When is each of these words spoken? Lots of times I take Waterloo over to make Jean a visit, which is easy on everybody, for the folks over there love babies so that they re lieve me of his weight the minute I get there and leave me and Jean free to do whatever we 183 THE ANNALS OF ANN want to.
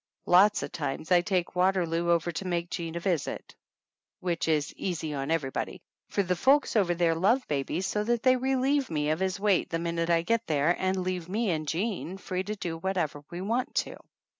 Lots 0.25 0.63
of 0.63 0.71
times 0.71 1.11
I 1.11 1.21
take 1.21 1.55
Waterloo 1.55 2.09
over 2.09 2.31
to 2.31 2.47
make 2.47 2.71
Jean 2.71 2.95
a 2.95 2.99
visit, 2.99 3.53
which 4.19 4.47
is 4.47 4.73
easy 4.75 5.13
on 5.13 5.29
everybody, 5.29 5.79
for 6.09 6.23
the 6.23 6.35
folks 6.35 6.75
over 6.75 6.95
there 6.95 7.13
love 7.13 7.47
babies 7.47 7.85
so 7.85 8.03
that 8.05 8.23
they 8.23 8.35
re 8.35 8.55
lieve 8.55 8.89
me 8.89 9.11
of 9.11 9.19
his 9.19 9.39
weight 9.39 9.69
the 9.69 9.77
minute 9.77 10.09
I 10.09 10.23
get 10.23 10.47
there 10.47 10.75
and 10.79 11.03
leave 11.03 11.29
me 11.29 11.51
and 11.51 11.67
Jean 11.67 12.17
free 12.17 12.41
to 12.45 12.55
do 12.55 12.79
whatever 12.79 13.23
we 13.29 13.41
183 13.41 13.41
THE 13.43 13.43
ANNALS 13.43 13.45
OF 13.45 13.45
ANN 13.45 13.47
want 13.47 13.75
to. 13.75 14.09